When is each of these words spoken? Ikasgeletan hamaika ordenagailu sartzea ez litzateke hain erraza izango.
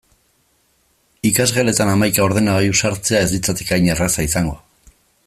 Ikasgeletan 1.31 1.91
hamaika 1.93 2.25
ordenagailu 2.29 2.79
sartzea 2.81 3.21
ez 3.27 3.29
litzateke 3.37 3.77
hain 3.79 3.91
erraza 3.97 4.27
izango. 4.31 4.57